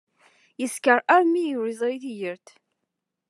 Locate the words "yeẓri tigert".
1.69-2.47